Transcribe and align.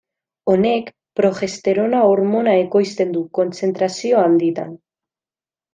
Honek 0.53 0.87
progesterona 1.19 1.99
hormona 2.13 2.57
ekoizten 2.63 3.15
du 3.19 3.25
kontzentrazio 3.41 4.25
handitan. 4.27 4.77